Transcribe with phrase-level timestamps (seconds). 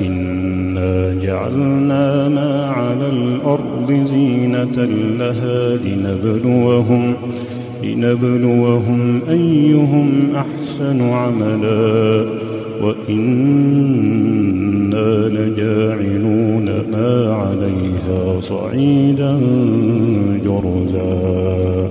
[0.00, 4.84] إنا جعلنا ما على الأرض زينة
[5.18, 7.14] لها لنبلوهم
[7.84, 12.26] لنبلوهم أيهم أحسن عملا
[12.82, 14.20] وإنا
[15.28, 19.40] لجاعلون ما عليها صعيدا
[20.44, 21.90] جرزا.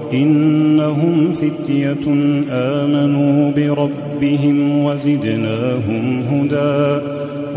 [0.13, 2.13] إنهم فتية
[2.51, 7.01] آمنوا بربهم وزدناهم هدى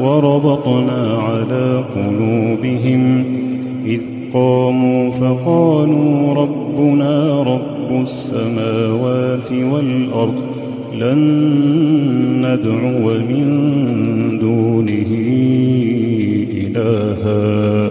[0.01, 3.25] وربطنا على قلوبهم
[3.87, 4.01] إذ
[4.35, 10.35] قاموا فقالوا ربنا رب السماوات والأرض
[10.99, 11.19] لن
[12.41, 15.11] ندعو من دونه
[16.53, 17.91] إلها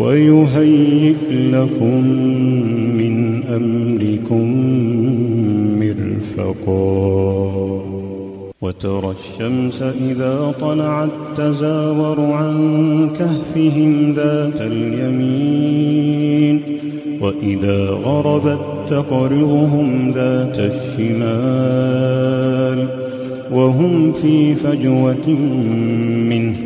[0.00, 2.04] ويهيئ لكم
[2.98, 4.46] من أمركم
[5.78, 6.76] مرفقا.
[8.62, 16.60] وترى الشمس إذا طلعت تزاور عن كهفهم ذات اليمين.
[17.20, 22.08] وإذا غربت تقرضهم ذات الشمال.
[23.52, 25.28] وهم في فجوة
[26.30, 26.65] منه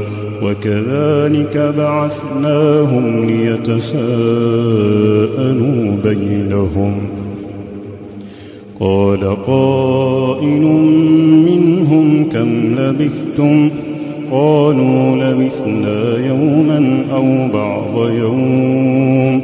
[0.43, 4.01] وكذلك بعثناهم ليتساءلوا
[6.03, 6.93] بينهم.
[8.79, 10.61] قال قائل
[11.45, 13.69] منهم كم لبثتم؟
[14.31, 19.41] قالوا لبثنا يوما أو بعض يوم.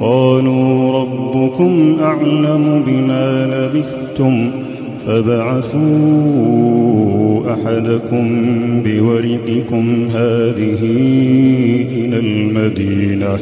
[0.00, 4.50] قالوا ربكم أعلم بما لبثتم.
[5.10, 5.80] فبعثوا
[7.52, 8.26] أحدكم
[8.84, 10.82] بورقكم هذه
[11.92, 13.38] إلى المدينة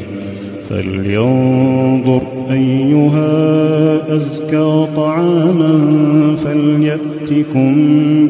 [0.71, 5.81] فلينظر أيها أزكى طعاما
[6.45, 7.77] فليأتكم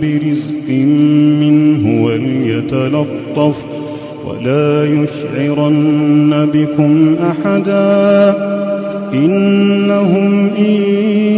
[0.00, 0.68] برزق
[1.40, 3.64] منه وليتلطف
[4.26, 8.34] ولا يشعرن بكم أحدا
[9.14, 11.37] إنهم إن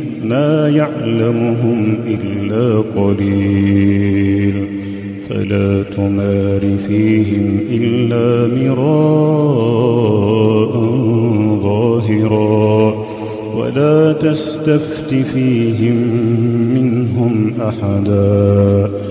[0.25, 4.53] ما يعلمهم إلا قليل.
[5.29, 8.81] فلا تمار فيهم إلا مراء
[11.63, 13.05] ظاهرا.
[13.55, 15.95] ولا تستفت فيهم
[16.73, 19.10] منهم أحدا.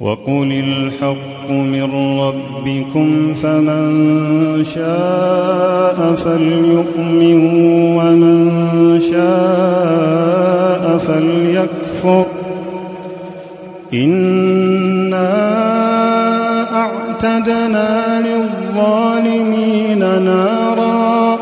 [0.00, 7.40] وقل الحق من ربكم فمن شاء فليؤمن
[7.96, 12.24] ومن شاء فليكفر
[13.94, 15.28] إنا
[16.74, 21.38] أعتدنا للظالمين نارا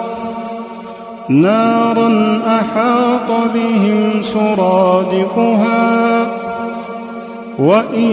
[1.28, 6.25] نارا أحاط بهم سرادقها
[7.58, 8.10] وإن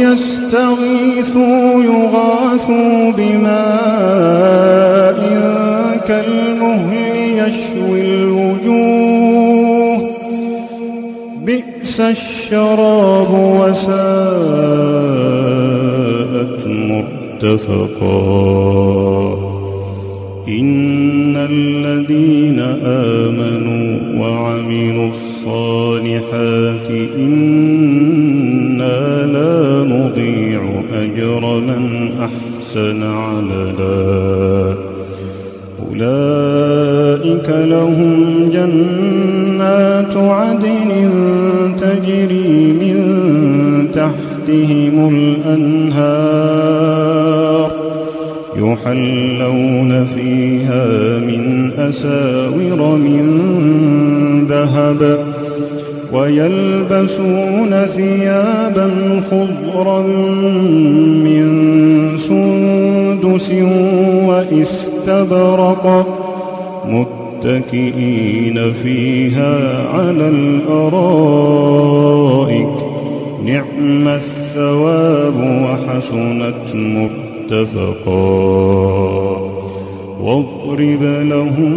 [0.00, 3.64] يستغيثوا يغاثوا بماء
[6.08, 7.04] كالمهل
[7.38, 9.98] يشوي الوجوه.
[11.44, 13.30] بئس الشراب
[13.60, 13.94] وساءت
[16.66, 18.14] مرتفقا.
[20.48, 23.84] إن الذين آمنوا
[24.20, 27.63] وعملوا الصالحات إنا
[29.34, 30.62] لا نضيع
[30.94, 34.74] أجر من أحسن عملا.
[35.86, 40.90] أولئك لهم جنات عدن
[41.78, 42.96] تجري من
[43.94, 44.96] تحتهم
[45.46, 46.84] الأنهار
[48.56, 50.86] يحلون فيها
[51.18, 53.24] من أساور من
[54.48, 55.02] ذهب
[56.12, 58.83] ويلبسون ثيابا
[59.34, 60.00] خضرا
[61.24, 61.44] من
[62.18, 63.48] سندس
[64.28, 66.06] واستبرق
[66.88, 69.54] متكئين فيها
[69.88, 71.14] على الأرائك
[73.44, 76.74] نعم الثواب وحسنت
[77.54, 78.14] متفقا
[80.24, 81.74] واضرب لهم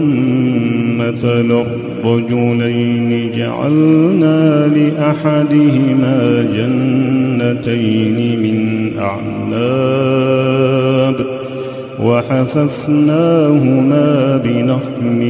[0.97, 1.65] مثل
[2.05, 8.59] الرجلين جعلنا لأحدهما جنتين من
[8.99, 10.37] أعناب
[12.03, 13.57] وحففناهما
[14.43, 15.21] بنخل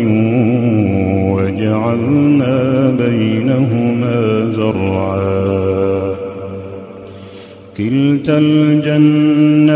[1.34, 2.56] وجعلنا
[3.00, 4.18] بينهما
[4.52, 6.07] زرعا.
[7.78, 9.70] كلتا الجنتين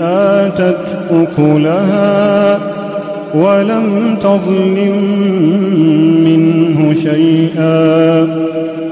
[0.00, 2.58] آتت أكلها
[3.34, 4.96] ولم تظلم
[6.24, 8.26] منه شيئا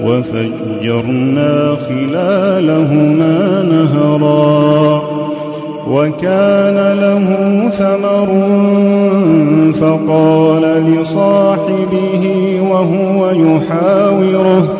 [0.05, 5.03] وفجرنا خلالهما نهرا
[5.91, 7.27] وكان له
[7.71, 8.29] ثمر
[9.73, 12.25] فقال لصاحبه
[12.71, 14.80] وهو يحاوره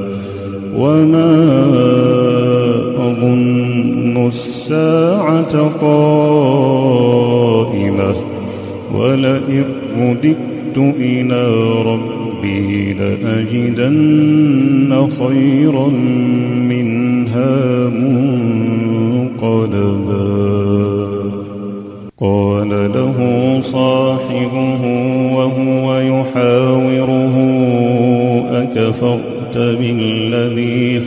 [0.81, 1.31] وما
[2.97, 7.31] أظن الساعة قائمة
[8.95, 9.65] ولئن
[9.97, 11.43] رددت إلى
[11.85, 14.29] ربي لأجدن
[15.19, 15.87] خيرا
[16.69, 16.80] منها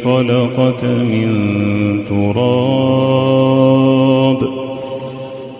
[0.04, 1.28] خلقك من
[2.08, 3.44] تراب.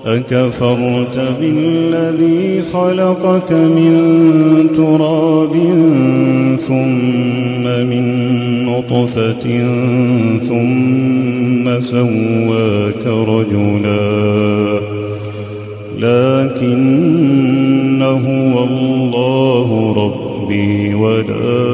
[0.07, 3.93] أكفرت بالذي خلقك من
[4.77, 5.53] تراب
[6.67, 8.05] ثم من
[8.67, 9.45] نطفة
[10.49, 14.81] ثم سواك رجلا.
[15.99, 21.74] لكن هو الله ربي ولا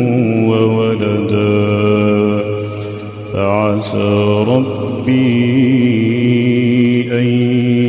[3.81, 5.11] فعسى ربي
[7.11, 7.25] أن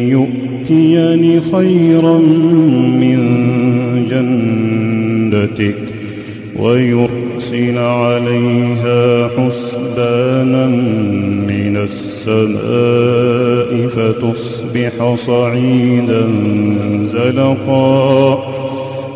[0.09, 2.19] يؤتيني خيرا
[3.01, 3.19] من
[4.11, 5.75] جنتك
[6.59, 10.67] ويرسل عليها حسبانا
[11.49, 16.29] من السماء فتصبح صعيدا
[17.05, 18.39] زلقا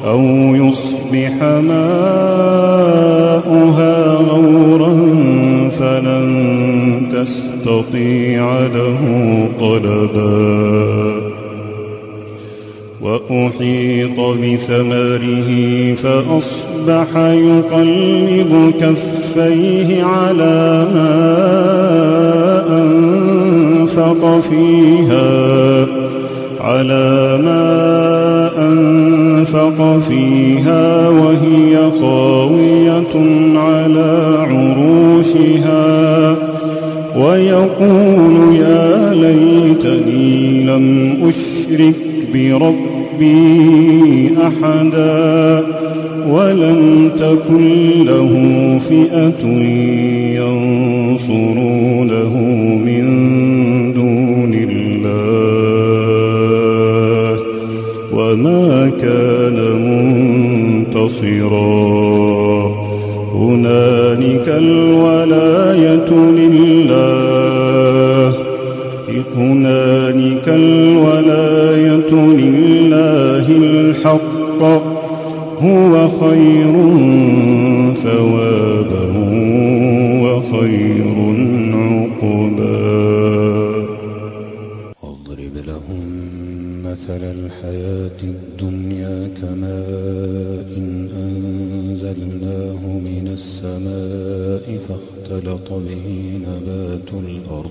[0.07, 0.23] أو
[0.55, 2.37] يصبح ماؤها
[4.15, 4.95] غورا
[5.79, 6.66] فلن
[7.17, 9.03] تستطيع له
[9.61, 10.97] طلبا.
[13.01, 15.51] وأحيط بثمره
[15.95, 21.13] فأصبح يقلب كفيه على ما
[22.69, 25.87] أنفق فيها
[26.61, 33.15] على ما أنفق فيها وهي خاوية
[33.57, 35.77] على عروشها.
[37.19, 41.95] ويقول يا ليتني لم أشرك
[42.35, 45.65] بربي أحدا
[46.29, 48.33] ولم تكن له
[48.89, 49.47] فئة
[50.41, 52.35] ينصرونه
[52.87, 53.05] من
[53.93, 55.47] دون الله
[58.13, 59.59] وما كان
[60.87, 61.67] منتصرا.
[64.47, 67.67] هنالك الولاية لله.
[69.37, 74.63] هنالك الولاية لله الحق.
[75.61, 76.73] هو خير
[78.03, 79.05] ثوابا
[80.23, 81.17] وخير
[81.75, 82.77] عقبا
[85.03, 86.05] واضرب لهم
[86.85, 88.76] مثل الحياة الدنيا
[94.67, 97.71] السماء فاختلط به نبات الأرض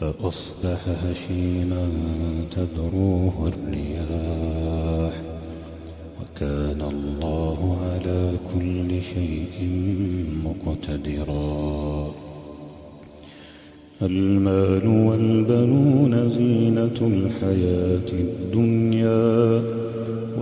[0.00, 1.86] فأصبح هشيما
[2.50, 5.14] تذروه الرياح
[6.20, 9.68] وكان الله على كل شيء
[10.44, 12.14] مقتدرا
[14.02, 19.62] المال والبنون زينة الحياة الدنيا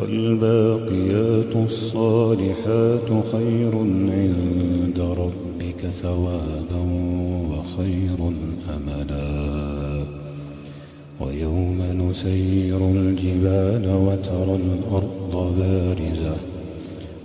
[0.01, 3.73] والباقيات الصالحات خير
[4.19, 6.83] عند ربك ثوابا
[7.53, 8.21] وخير
[8.77, 10.05] أملا.
[11.21, 16.37] ويوم نسير الجبال وترى الأرض بارزة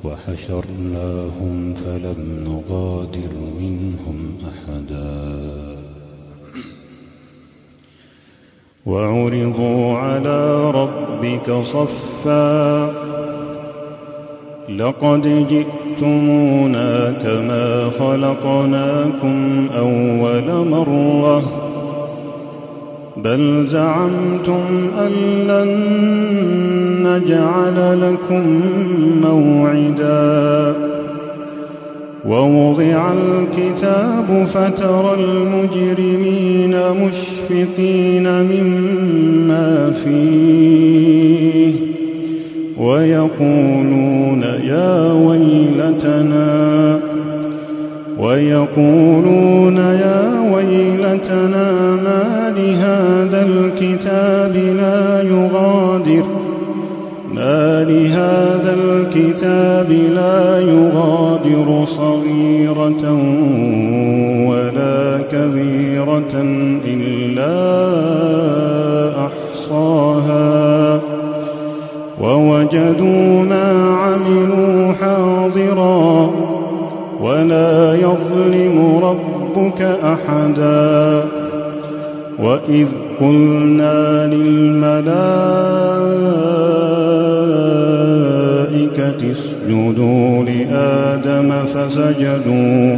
[0.04, 4.18] وحشرناهم فلم نغادر منهم
[4.52, 5.78] أحدا.
[8.86, 12.17] وعرضوا على ربك صفا
[14.78, 21.44] لقد جئتمونا كما خلقناكم أول مرة.
[23.18, 24.62] بل زعمتم
[25.00, 25.12] أن
[25.48, 25.70] لن
[27.08, 28.62] نجعل لكم
[29.24, 30.76] موعدا.
[32.26, 41.87] ووضع الكتاب فترى المجرمين مشفقين مما فيه.
[42.80, 47.00] ويقولون يا ويلتنا
[48.20, 51.72] ويقولون يا ويلتنا
[52.04, 56.24] ما لهذا الكتاب لا يغادر
[57.34, 63.14] ما لهذا الكتاب لا يغادر صغيرة
[64.48, 66.34] ولا كبيرة.
[72.22, 76.32] ووجدوا ما عملوا حاضرا
[77.22, 81.24] ولا يظلم ربك أحدا.
[82.40, 82.88] وإذ
[83.22, 85.22] قلنا للملائكة
[89.32, 92.98] اسجدوا لآدم فسجدوا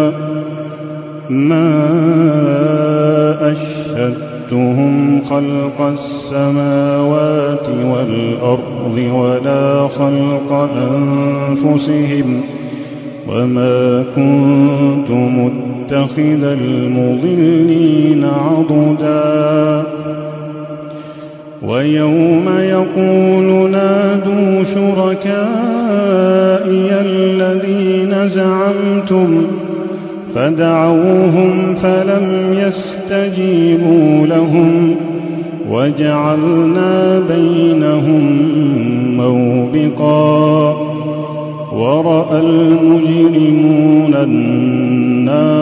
[1.31, 1.91] ما
[3.51, 12.41] أشهدتهم خلق السماوات والأرض ولا خلق أنفسهم
[13.27, 19.83] وما كنت متخذ المضلين عضدا.
[21.61, 25.31] ويوم يقول نادوا شركائي
[27.01, 29.43] الذين زعمتم
[30.35, 34.95] فدعوهم فلم يستجيبوا لهم
[35.69, 38.37] وجعلنا بينهم
[39.17, 40.71] موبقا
[41.73, 45.61] ورأى المجرمون النار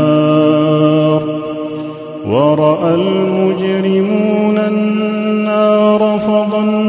[2.28, 6.89] ورأى المجرمون النار فظنوا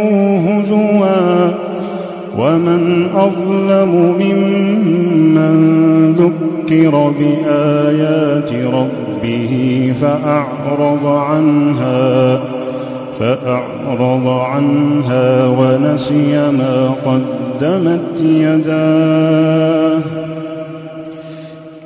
[2.37, 5.55] ومن أظلم ممن
[6.13, 12.39] ذكر بآيات ربه فأعرض عنها
[13.19, 20.01] فأعرض عنها ونسي ما قدمت يداه.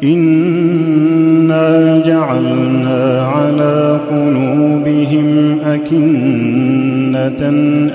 [0.03, 6.84] إنا جعلنا على قلوبهم أكنة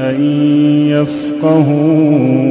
[0.01, 0.21] أن
[1.41, 2.51] يفقهوه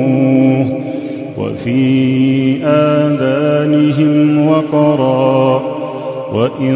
[1.38, 5.62] وفي آذانهم وقرا
[6.34, 6.76] وإن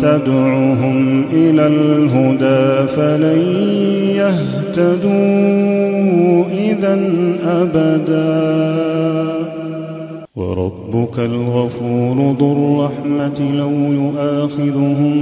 [0.00, 3.42] تدعهم إلى الهدى فلن
[4.16, 5.24] يهتدوا
[6.52, 6.98] إذا
[7.46, 9.33] أبداً
[10.36, 15.14] وربك الغفور ذو الرحمة لو يؤاخذهم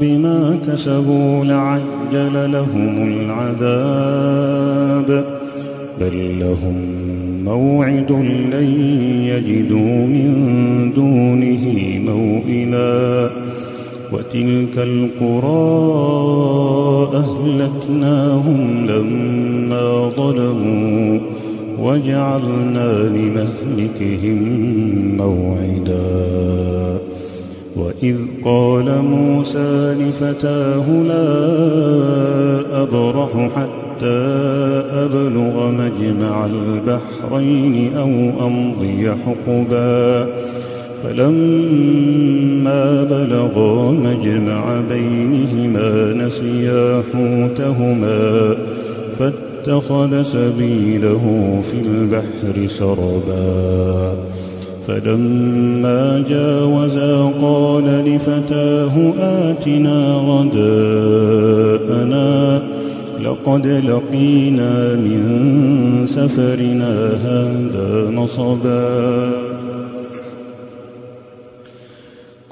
[0.00, 4.30] بما كسبوا لعجل لهم العذاب
[6.00, 6.74] بل لهم
[7.44, 8.12] موعد
[8.52, 8.80] لن
[9.22, 10.30] يجدوا من
[10.94, 11.64] دونه
[12.06, 13.30] موئلا
[14.12, 15.66] وتلك القرى
[17.14, 21.18] أهلكناهم لما ظلموا
[21.80, 24.38] وجعلنا لمهلكهم
[25.16, 26.98] موعدا.
[27.76, 31.28] وإذ قال موسى لفتاه لا
[32.82, 34.20] أبرح حتى
[34.90, 40.26] أبلغ مجمع البحرين أو أمضي حقبا.
[41.04, 48.55] فلما بلغا مجمع بينهما نسيا حوتهما
[49.66, 51.24] فاتخذ سبيله
[51.70, 54.14] في البحر سربا
[54.88, 61.16] فلما جاوزا قال لفتاه آتنا غداءنا.
[63.24, 65.22] لقد لقينا من
[66.06, 69.45] سفرنا هذا نصبا.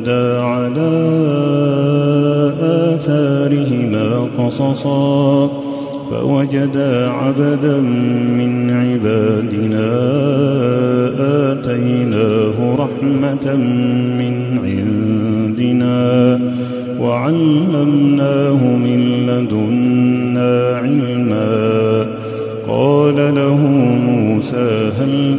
[0.00, 0.90] فارتدا على
[2.62, 5.50] آثارهما قصصا
[6.10, 7.80] فوجدا عبدا
[8.38, 9.90] من عبادنا
[11.52, 13.56] آتيناه رحمة
[14.20, 16.40] من عندنا
[17.00, 22.06] وعلمناه من لدنا علما.
[22.68, 23.56] قال له
[24.06, 25.38] موسى هل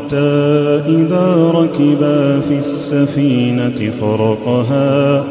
[0.87, 5.23] إذا ركبا في السفينة خرقها.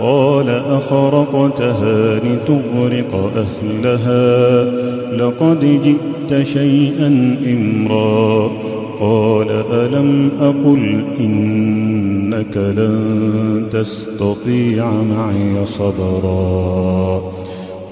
[0.00, 4.64] قال أخرقتها لتغرق أهلها.
[5.16, 8.50] لقد جئت شيئا إمرا.
[9.00, 17.22] قال ألم أقل إنك لن تستطيع معي صبرا.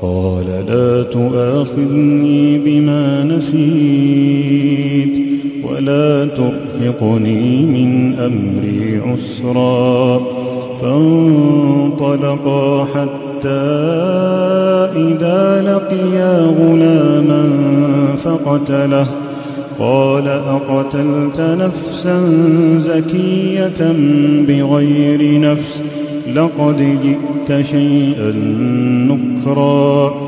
[0.02, 5.27] قال لا تؤاخذني بما نسيت.
[5.78, 10.20] ولا ترهقني من أمري عسرا.
[10.82, 13.64] فانطلقا حتى
[14.96, 17.50] إذا لقيا غلاما
[18.24, 19.06] فقتله.
[19.78, 22.20] قال أقتلت نفسا
[22.78, 23.92] زكية
[24.48, 25.82] بغير نفس
[26.34, 28.32] لقد جئت شيئا
[29.08, 30.27] نكرا.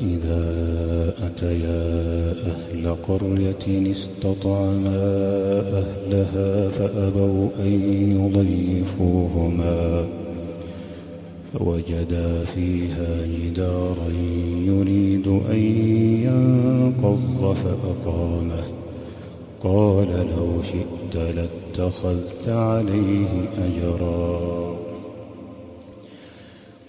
[0.00, 0.44] إذا
[1.26, 1.82] أتيا
[2.50, 5.02] أهل قرية استطعما
[5.82, 7.72] أهلها فأبوا أن
[8.20, 10.06] يضيفوهما
[11.52, 14.08] فوجدا فيها جدارا
[14.66, 15.62] يريد أن
[16.24, 18.64] ينقض فأقامه.
[19.60, 23.28] قال لو شئت لاتخذت عليه
[23.66, 24.87] أجرا.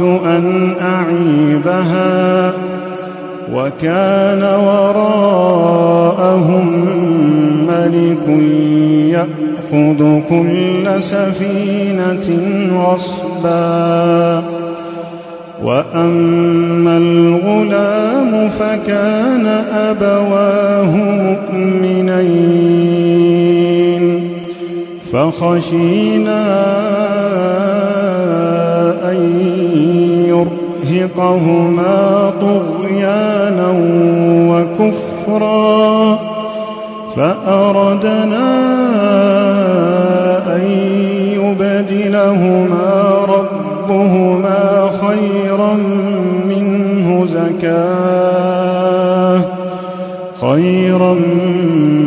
[0.00, 2.52] أن أعيبها
[3.54, 5.86] وكان وراءهم
[7.68, 8.28] ملك
[9.10, 12.28] يأخذ كل سفينة
[12.72, 14.42] غصبا
[15.64, 22.54] وأما الغلام فكان أبواه مؤمنين.
[25.12, 26.44] فخشينا
[29.10, 29.63] أن
[30.94, 33.68] يرهقهما طغيانا
[34.50, 36.18] وكفرا
[37.16, 38.48] فأردنا
[40.56, 40.62] أن
[41.34, 42.92] يبدلهما
[43.28, 45.74] ربهما خيرا
[46.48, 48.74] منه زكاة
[50.40, 51.14] خيرا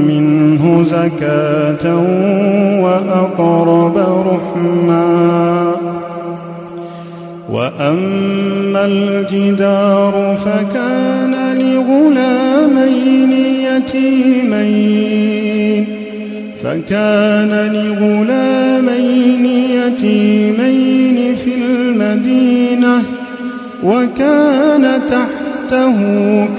[0.08, 1.86] منه زكاة
[2.84, 3.98] وأقرب
[4.28, 5.07] رحما
[7.80, 13.32] وأما الجدار فكان لغلامين
[13.70, 15.18] يتيمين
[16.64, 23.04] فكان لغلامين يتيمين في المدينة
[23.84, 25.96] وكان تحته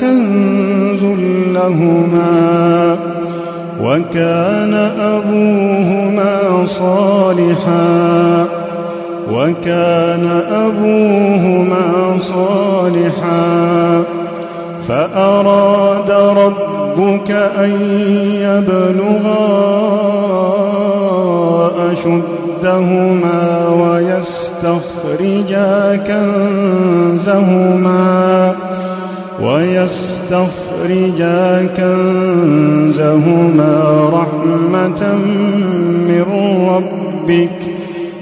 [0.01, 1.05] كنز
[1.55, 2.97] لهما
[3.83, 8.58] وكان أبوهما صالحا
[9.33, 14.03] وكان أبوهما صالحا
[14.89, 17.71] فأراد ربك أن
[18.35, 19.49] يبلغا
[21.93, 25.73] أشدهما ويستخرجا
[27.17, 28.09] كنزهما
[29.43, 31.43] ويستخرجا
[31.77, 33.75] كنزهما
[34.13, 35.03] رحمة
[36.09, 36.25] من
[36.71, 37.59] ربك.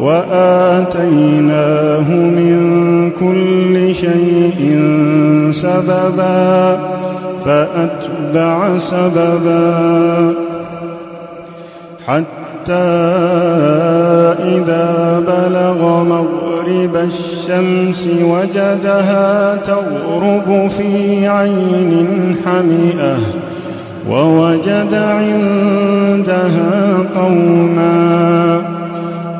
[0.00, 1.68] وآتيناه
[2.10, 4.60] من كل شيء
[5.52, 6.78] سببا
[7.44, 10.34] فأتبع سببا.
[12.06, 12.90] حتى
[14.56, 23.16] إذا بلغ مغرب الشمس وجدها تغرب في عين حمئة
[24.10, 26.72] ووجد عندها
[27.14, 28.69] قوما.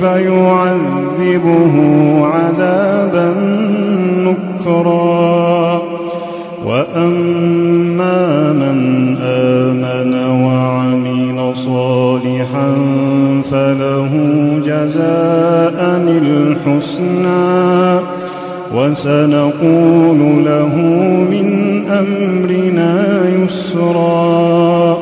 [0.00, 1.74] فيعذبه
[2.26, 3.34] عذابا
[4.18, 5.82] نكرا.
[6.66, 12.74] وأما من آمن وعمل صالحا
[13.50, 14.12] فله
[14.64, 18.00] جزاء الحسنى.
[18.74, 20.76] وسنقول له
[21.30, 24.96] من أمرنا يسرا.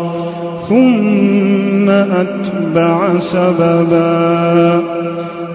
[0.68, 1.90] ثم
[2.74, 4.82] أتبع سببا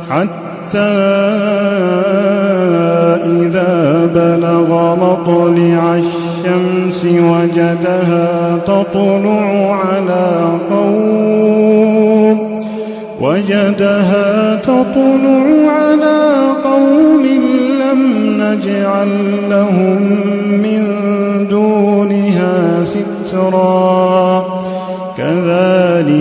[0.10, 0.78] حتى
[3.26, 12.40] إذا بلغ مطلع الشمس وجدها تطلع على قوم
[13.22, 17.26] وجدها تطلع على قوم
[17.82, 18.02] لم
[18.42, 19.10] نجعل
[19.50, 20.02] لهم
[20.64, 20.88] من
[21.50, 24.46] دونها سترا
[25.18, 25.69] كذلك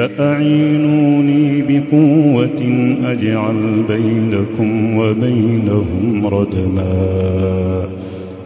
[0.00, 2.60] فأعينوني بقوة
[3.04, 3.58] أجعل
[3.88, 7.88] بينكم وبينهم ردما.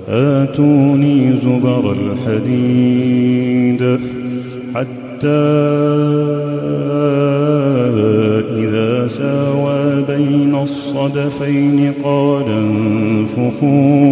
[0.09, 3.83] آتوني زبر الحديد
[4.75, 5.45] حتى
[8.63, 14.04] إذا ساوى بين الصدفين قال انفخوا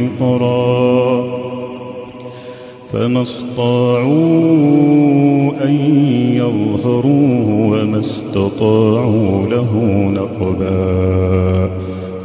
[0.00, 1.24] قطرا
[2.92, 4.14] فما استطاعوا
[5.64, 5.74] أن
[6.34, 9.76] يظهروه وما استطاعوا له
[10.14, 11.70] نقبا.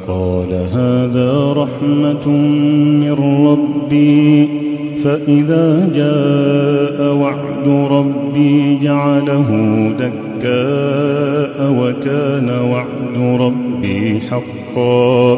[0.07, 2.27] قال هذا رحمة
[2.99, 4.49] من ربي.
[5.03, 9.49] فإذا جاء وعد ربي جعله
[9.99, 15.37] دكاء وكان وعد ربي حقا.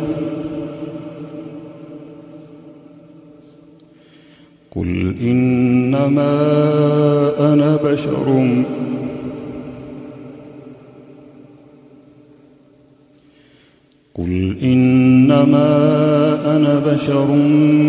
[4.75, 6.33] قل إنما
[7.53, 8.63] أنا بشر
[14.13, 15.67] قل إنما
[16.55, 17.27] أنا بشر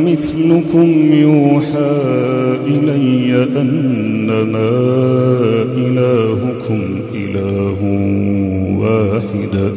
[0.06, 2.00] مثلكم يوحى
[2.66, 4.70] إلي أنما
[5.76, 6.80] إلهكم
[7.14, 7.78] إله
[8.78, 9.72] واحد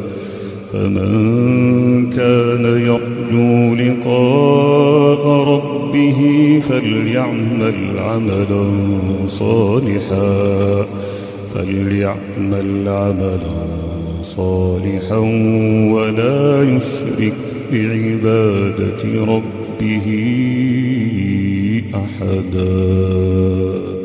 [0.72, 5.05] فمن كان يرجو لقاء
[5.96, 8.66] ربه فليعمل عملا
[9.26, 10.86] صالحا
[11.54, 13.40] فليعمل عملا
[14.22, 15.18] صالحا
[15.92, 17.34] ولا يشرك
[17.72, 20.06] بعبادة ربه
[21.94, 23.95] أحداً.